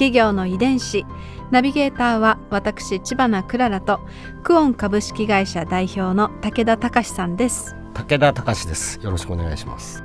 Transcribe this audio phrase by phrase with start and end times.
[0.00, 1.04] 企業の遺伝子。
[1.50, 4.00] ナビゲーターは私千葉なクララと
[4.42, 7.76] クオン株式会社代表の武田隆さんです。
[7.92, 8.98] 武田隆です。
[9.02, 10.02] よろしくお願いします。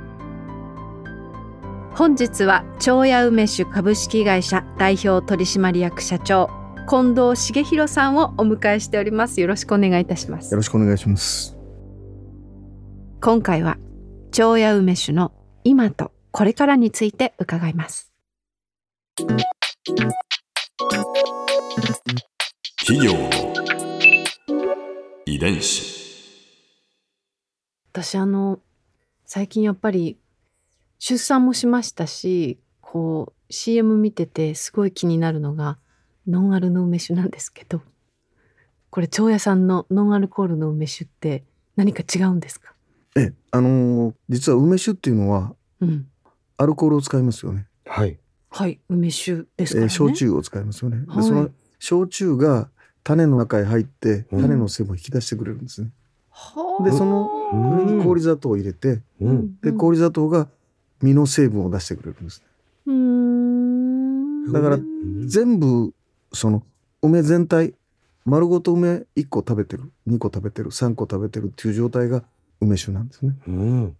[1.94, 6.50] 本日は長屋梅酒株式会社代表取締役社長
[6.86, 9.40] 近藤茂弘さんをお迎えしております。
[9.40, 10.52] よろしくお願いいたします。
[10.52, 11.56] よろしくお願いします。
[13.22, 13.78] 今回は
[14.30, 15.32] 長屋梅酒の
[15.64, 18.12] 今とこれからについて伺います
[22.84, 23.30] 企業の
[25.24, 25.94] 遺伝子。
[27.92, 28.58] 私あの
[29.26, 30.18] 最近やっぱり
[30.98, 35.78] 出産もしましたしこう CM 見ててすごい気になるのが
[36.26, 37.80] ノンアルの梅酒なんですけど
[38.90, 41.44] これ長屋さんのノンアルコールの梅酒って
[41.76, 42.74] 何か違うんですか？
[43.16, 46.08] え、あのー実は梅酒っていうのはうん
[46.56, 47.68] アルコールを使いますよね。
[47.86, 48.18] はい
[48.56, 51.04] はい梅酒ですからね、えー焼酎を使いますよね。
[51.08, 52.70] はいでその焼酎が
[53.04, 54.40] 種の中へ入ってうん。
[54.40, 55.90] 種の成分を引き出してくれるんですね。
[56.30, 56.82] はあ。
[56.82, 57.86] でそのうん。
[57.90, 59.60] 上に氷砂糖を入れて、うん。
[59.60, 60.48] で氷砂糖が
[61.02, 62.42] 実の成分を出してくれるんです。
[62.86, 64.52] うーん。
[64.52, 65.28] だからうん。
[65.28, 65.92] 全部
[66.32, 66.62] その
[67.02, 67.74] 梅全体
[68.24, 72.24] 丸ごと梅1個食べてる2個食べてる3個食べてるっていう状態が
[72.62, 73.34] 梅酒なんですね。
[73.46, 73.96] うん。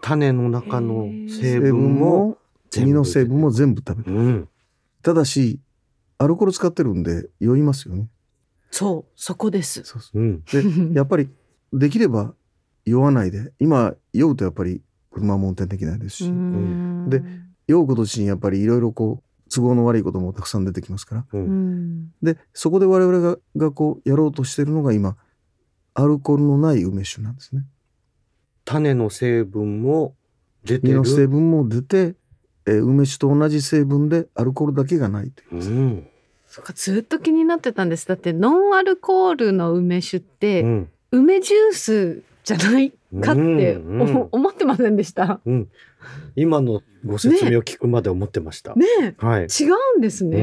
[0.00, 2.38] 種の中の成分も
[2.80, 4.16] も実の成分も全部食べてる。
[4.16, 4.48] うん。
[5.02, 5.60] ただし
[6.18, 8.08] アルコール使ってるんで酔いますよね。
[8.70, 9.82] そうそこです。
[9.84, 10.20] そうそう。
[10.20, 10.34] ん。
[10.36, 10.42] う
[10.92, 11.28] で やっぱり
[11.72, 12.34] できれば
[12.84, 13.52] 酔わないで。
[13.58, 17.08] 今酔うとやっぱり車も運転できないですし、ん。
[17.08, 17.22] で
[17.66, 21.26] 酔うこと自身やっぱりいろいろこう都合の悪いこともたくさん出てきますから。
[21.32, 22.00] ううん。
[22.04, 25.16] んでそこで我々ががこうやろうとしてるのが今
[25.94, 27.64] アルコールのない梅酒なんですね。
[28.64, 30.16] 種の成分も
[30.64, 30.94] 出てる。
[30.94, 32.16] 実の成分も出て、
[32.66, 35.64] えー梅酒と同じ成分でアルコールだけがないという。
[35.64, 35.68] う。
[35.86, 36.06] ん。
[36.46, 38.06] そっかずっと気になってたんです。
[38.06, 40.90] だってノンアルコールの梅酒って、うん。
[41.12, 44.16] 梅ジュースじゃないかって、うんうん。
[44.16, 45.40] お思ってませんでした？
[45.44, 45.68] うん。
[46.36, 48.74] 今のご説明を聞くまで思ってました。
[48.74, 49.14] ねえ。
[49.18, 49.42] はい。
[49.42, 50.38] 違うんですね、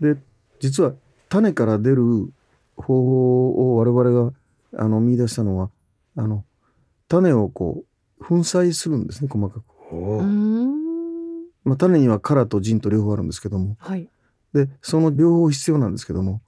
[0.00, 0.14] うん。
[0.14, 0.20] で
[0.60, 0.92] 実は
[1.28, 2.32] 種から出る
[2.76, 4.32] 方法を我々が
[4.76, 5.70] あの見出したのは
[6.16, 6.44] あの
[7.08, 7.84] 種をこ
[8.20, 9.62] う粉砕するんですね細かく。
[11.68, 13.76] まあ、種にはカラとジンと両方あるんですけども。
[13.78, 14.08] はい。
[14.54, 16.40] でその両方必要なんですけども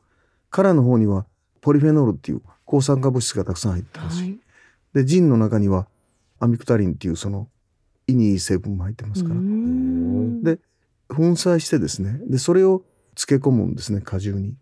[0.49, 1.27] カラの方には
[1.61, 4.17] ポリフェノールっていう抗酸化物質がたくさん入ってます。
[4.17, 4.39] し、はい。
[4.95, 5.87] でジンの中には
[6.39, 7.49] アミクタリンっていうその
[8.07, 10.59] 胃にいい成分も入ってますから、で
[11.09, 12.21] 粉砕してですね。
[12.27, 12.83] でそれを
[13.15, 14.55] 漬け込むんですね果汁に、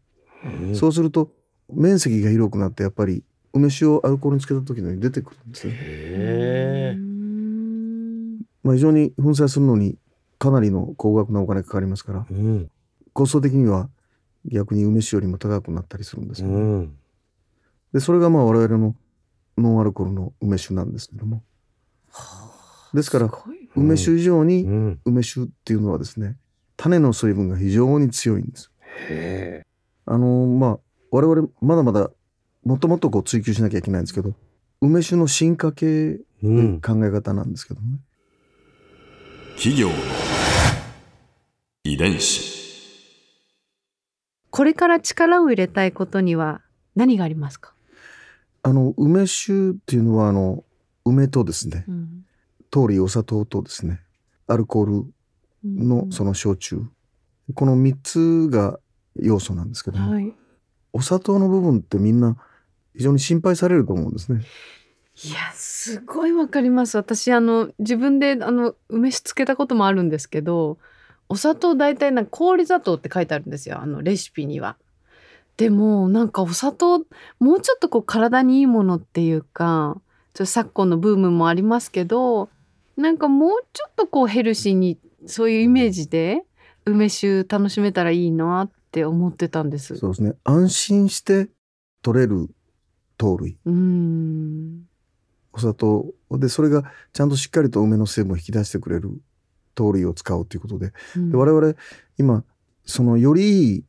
[0.45, 1.31] うんそうすると
[1.73, 6.97] 面積が広くなってやっぱり梅酒をアルコールにつけた時のように出てくるんですね、
[8.63, 9.97] まあ、非常に粉砕するのに
[10.39, 12.71] かなりの高額なお金かかりますからえうん。
[13.13, 13.89] コスト的には
[14.45, 16.97] 逆に梅酒よりも高くなったりするんですよ、うん。
[17.93, 18.95] でそれがまあ我々の
[19.57, 21.43] ノンアルコールの梅酒なんですけども。
[22.95, 23.31] ですから
[23.75, 25.01] 梅酒以上うにん。
[25.05, 26.37] 梅酒っていうのはですね
[26.77, 28.71] 種の水分が非常に強いんです。
[29.11, 29.67] へ
[30.07, 30.79] あのまあ
[31.11, 32.11] 我々まだまだ
[32.65, 34.35] もっともっとこう追求しなきゃいけないんですけど
[34.81, 36.81] 梅酒の進化系えうん。
[36.81, 37.99] 考え方なんですけどもね、
[39.59, 39.95] 企業の
[41.83, 42.57] 遺伝子。
[44.51, 46.61] これから力を入れたいことには
[46.95, 47.75] 何がありますか、
[48.63, 50.63] あの梅酒っていうのはあの
[51.05, 52.25] 梅とですねうん。
[52.71, 54.01] 通りお砂糖とですね
[54.47, 55.13] アルコール
[55.65, 56.81] のその焼酎。
[57.53, 58.79] この3つが
[59.17, 60.33] 要素なんですけども、はい。
[60.93, 62.37] お砂糖の部分ってみんな
[62.95, 64.43] 非常に心配されると思うんですね。
[65.25, 66.97] いやすごいわかります。
[66.97, 70.79] 私あの自分であの梅酒つけたこともあるんですけど
[71.29, 73.81] お砂糖大体なんか氷砂糖って書いてあるんですよ。
[73.81, 74.77] あのレシピには。
[75.57, 77.01] でもなんかお砂糖
[77.41, 80.01] もうちょっとこう体にいいものっていうか
[80.35, 82.49] ちょっと昨今のブームもありますけど
[82.97, 86.45] なんかもうちょっとこうヘルシーにそういうイメージで
[86.85, 89.97] 梅酒楽しめたらいいなって思ってたんです。
[89.97, 90.35] そうですね。
[90.45, 91.49] 安心して
[92.03, 92.49] 取れる
[93.17, 93.59] 糖類。
[93.65, 94.88] うーん
[95.59, 99.21] お砂糖でそれがちゃんとしっかりと梅の成分を引き出してくれる
[99.75, 100.93] 糖類を使うということで。
[101.17, 101.31] うん。
[101.31, 101.75] で我々
[102.17, 102.45] 今
[102.85, 103.85] そのよりいい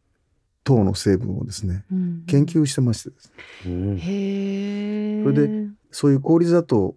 [0.63, 2.23] 糖の成分をですねうん。
[2.25, 3.31] 研究してましてです
[3.65, 5.23] ね。
[5.23, 6.95] それでそういう氷砂糖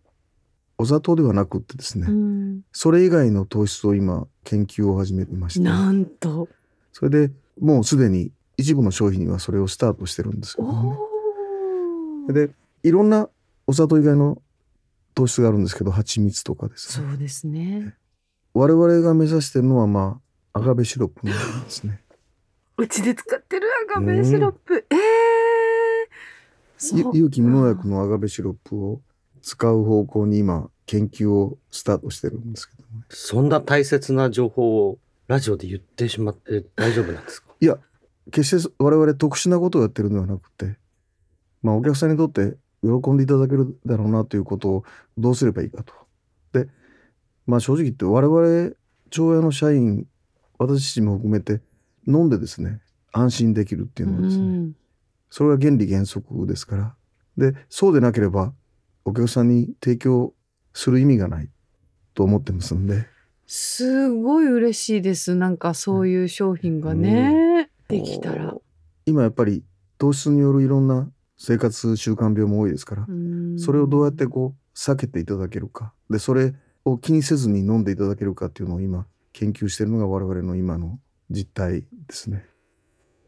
[0.79, 5.61] お砂糖ではなくってですね、うん、それ以外の糖質を今研究を始めてまして。
[5.61, 6.49] なんと。
[6.93, 7.31] それで
[7.61, 10.99] もうすでに一部の商品にはそれをスタートしてるんですけおどもね。
[12.31, 12.51] おで
[12.83, 13.29] いろんな
[13.67, 14.41] お砂糖以外の
[15.15, 17.09] 糖質があるんですけど蜂蜜とかですね。
[17.09, 17.95] そうですね。
[18.55, 20.21] 我々が目指してるのはま
[20.53, 22.01] あアガベシロップなんですね。
[22.77, 24.99] うちで使ってるアガベシロップ、ええ。
[26.79, 29.01] そうゆか有機無農薬のアガベシロップを
[29.41, 33.07] 使う方向に今研究をスタートしてるんですけどもね。
[33.09, 34.99] そんな大切な情報を
[35.29, 37.53] ラジオで言ってしまって大丈夫なんですか？
[37.61, 37.79] いや
[38.31, 40.77] 決して我々特殊なことをやってるのではなくて
[41.63, 44.85] まあお客さんにとって喜んでいただけるだろうなということを
[45.17, 45.95] どうすればいいかと。
[46.53, 46.69] で
[47.47, 48.75] まあ正直言って我々
[49.11, 50.07] 長屋の社員
[50.59, 51.61] 私自身も含めて
[52.07, 52.81] 飲んでですね
[53.13, 54.77] 安心できるっていうのはですね、うん。
[55.31, 56.95] それが原理原則ですから。
[57.37, 58.53] でそうでなければ
[59.05, 60.35] お客さんに提供
[60.75, 61.49] する意味がない
[62.15, 63.07] と思ってますんで。
[63.47, 65.35] すごい嬉しいです。
[65.35, 68.55] なんかそういう商品がね、できたら、
[69.05, 69.63] 今やっぱり
[69.99, 71.11] 糖質によるいろんな
[71.45, 73.59] 生活習慣病も多いですから、うん。
[73.59, 75.93] それをどうやってこう避けていただけるか。
[76.09, 76.55] でそれ
[76.85, 81.01] を気にせずに飲んでいただけるかっていうのを今研究しているのが我々の今の
[81.31, 82.47] 実態ですね。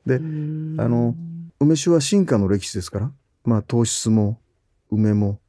[0.06, 0.76] でうん。
[0.78, 1.16] あの
[1.58, 3.12] 梅酒は進化の歴史ですから、
[3.44, 4.38] まあ、糖質も
[4.93, 5.40] 梅も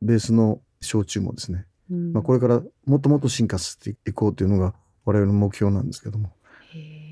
[0.00, 2.12] ベースの焼酎もですね、うん。
[2.12, 4.72] まあ、これからもっともっと進化させていこうというのが
[5.04, 6.30] 我々の目標なんですけども、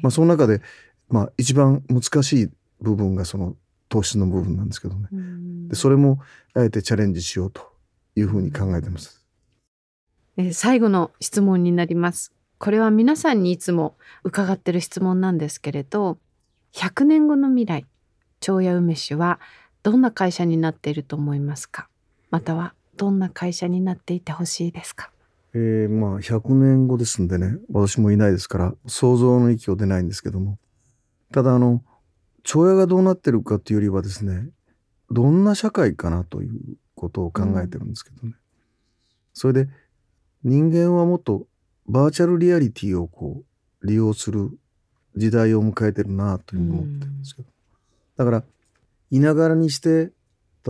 [0.01, 0.63] まあ、その中で、
[1.09, 2.51] まあ、一番難しい
[2.81, 3.57] 部分がその
[3.93, 5.09] 糖質の部分なんですけどね。
[5.13, 5.69] うん。
[5.69, 6.19] でそれも
[6.55, 7.61] あえてチャレンジしようと
[8.17, 9.23] いうふうに考えてます。
[10.39, 12.33] えー最後の質問になります。
[12.59, 16.17] これは皆さんにいつも伺ってる質問なんですけれど、
[16.73, 17.87] 100年後の未来、
[18.41, 19.41] 長屋梅酒は
[19.83, 21.89] どんな会社になっていると思いますか？
[22.31, 25.11] またはどんな会社になっていてほしいですか？
[25.55, 30.59] えーまあ100年後ですんでね私もいないですから想像の域を出ないんですけども。
[31.31, 31.83] ただあの
[32.45, 34.49] 長屋がどうなってるかっていうよりはですね
[35.11, 36.53] どんな社会かなという
[36.95, 38.35] ことを考えてるんですけどね、
[39.35, 39.69] それで
[40.45, 41.47] 人間はもっと
[41.87, 43.43] バーチャルリアリティをこ
[43.83, 44.51] う利用する
[45.17, 47.49] 時代を迎えてるなというふうに思ってるんですけど、
[48.17, 48.45] だから
[49.11, 50.13] いながらにして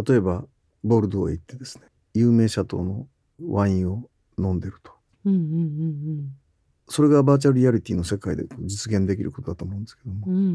[0.07, 0.45] 例えば
[0.83, 1.85] ボルドーへ行ってですね
[2.15, 3.07] 有名シャトーの
[3.47, 4.09] ワインを
[4.39, 4.93] 飲んでると。
[5.25, 6.33] うんうん
[6.89, 10.53] それがバーチャルリアリティの世界で実現できることだと思うんですけども、うんうんうんう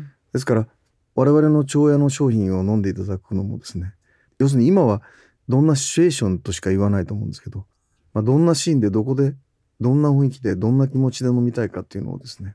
[0.00, 0.66] んですから
[1.14, 3.94] 我々の長屋の商品を飲んでいただくのもですね
[4.38, 5.02] 要するに今は
[5.48, 7.66] どんなシチュエーションとしか言わないと思うんですけど、
[8.14, 9.34] まあ、どんなシーンでどこで
[9.80, 12.54] どんな雰囲気でどんな気持ちで飲みたいかっていうのをですね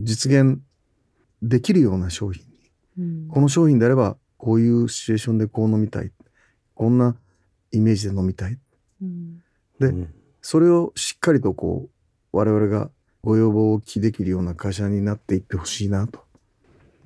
[0.00, 0.60] 実現
[1.42, 2.58] できるような商品に
[2.98, 3.28] うん。
[3.28, 6.12] この商品であればこういうシチュエーションでこう飲みたい。
[6.74, 7.16] こんな
[7.72, 8.58] イメージで飲みたい。
[9.02, 9.38] うん。
[9.80, 10.14] でうん。
[10.42, 11.88] それをしっかりとこ
[12.32, 12.90] う我々が
[13.22, 16.20] ご要望をお聞きできるような会社になっていってほしいなと。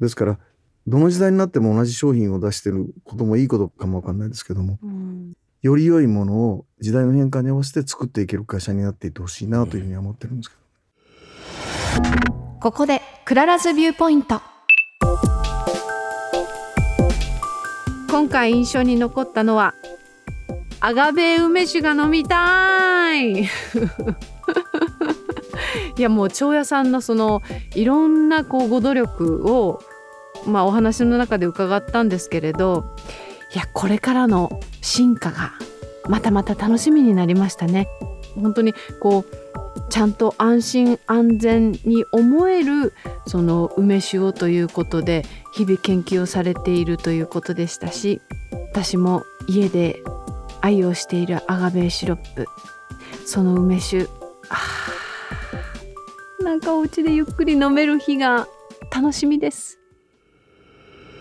[0.03, 0.39] ですから
[0.87, 5.33] どの時代になっても同じ商品を出してることもいいことかもわかんないですけどもうん。
[5.63, 10.63] より良いものを時代の変化に合わせて作っていける会社になっていってほしいなというふうには思ってるんですけど。
[12.61, 14.41] ここで Clara's Viewpoint。
[18.11, 19.75] 今回印象に残ったのは
[20.81, 23.45] アガベ梅酒が飲みたい。
[25.97, 27.41] いやもう長屋さんのその
[27.77, 29.81] いろんなこうご努力を
[30.47, 32.97] まあお話の中で伺ったんですけれど
[33.55, 35.53] いやこれからの進化が
[36.09, 37.89] またまた楽しみになりましたね。
[38.35, 39.43] 本当にこう
[39.91, 42.95] ちゃんと安心安全に思える
[43.27, 48.21] その梅酒をということで日々研究をされているということでしたし
[48.71, 50.03] 私も家で
[50.61, 52.47] 愛用しているアガベシロップ
[53.27, 54.09] その梅酒
[54.49, 54.59] あ
[56.43, 58.49] なんかお家でゆっくり飲める日が
[58.91, 59.82] 楽しみです。